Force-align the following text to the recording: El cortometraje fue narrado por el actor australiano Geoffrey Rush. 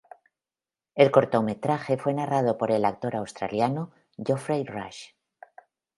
El 0.95 1.11
cortometraje 1.11 1.95
fue 1.95 2.15
narrado 2.15 2.57
por 2.57 2.71
el 2.71 2.85
actor 2.85 3.15
australiano 3.15 3.91
Geoffrey 4.17 4.63
Rush. 4.65 5.09